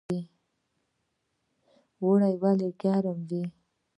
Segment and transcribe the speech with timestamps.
[2.01, 3.43] اوړی ولې ګرم وي؟